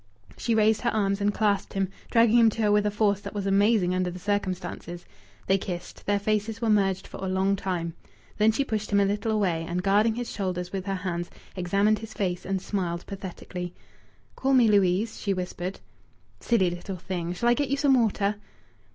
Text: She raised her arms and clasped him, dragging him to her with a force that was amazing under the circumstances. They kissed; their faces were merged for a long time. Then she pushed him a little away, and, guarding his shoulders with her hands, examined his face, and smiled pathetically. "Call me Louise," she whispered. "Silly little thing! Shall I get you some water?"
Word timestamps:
She 0.35 0.55
raised 0.55 0.81
her 0.81 0.89
arms 0.89 1.21
and 1.21 1.31
clasped 1.31 1.73
him, 1.73 1.87
dragging 2.09 2.39
him 2.39 2.49
to 2.49 2.61
her 2.63 2.71
with 2.71 2.87
a 2.87 2.89
force 2.89 3.21
that 3.21 3.35
was 3.35 3.45
amazing 3.45 3.93
under 3.93 4.09
the 4.09 4.17
circumstances. 4.17 5.05
They 5.45 5.59
kissed; 5.59 6.07
their 6.07 6.17
faces 6.17 6.59
were 6.59 6.71
merged 6.71 7.05
for 7.05 7.17
a 7.17 7.27
long 7.27 7.55
time. 7.55 7.93
Then 8.39 8.51
she 8.51 8.65
pushed 8.65 8.91
him 8.91 8.99
a 8.99 9.05
little 9.05 9.31
away, 9.31 9.63
and, 9.69 9.83
guarding 9.83 10.15
his 10.15 10.31
shoulders 10.31 10.73
with 10.73 10.87
her 10.87 10.95
hands, 10.95 11.29
examined 11.55 11.99
his 11.99 12.15
face, 12.15 12.47
and 12.47 12.59
smiled 12.59 13.05
pathetically. 13.05 13.75
"Call 14.35 14.55
me 14.55 14.67
Louise," 14.67 15.19
she 15.19 15.35
whispered. 15.35 15.79
"Silly 16.39 16.71
little 16.71 16.97
thing! 16.97 17.31
Shall 17.33 17.49
I 17.49 17.53
get 17.53 17.69
you 17.69 17.77
some 17.77 17.93
water?" 17.93 18.37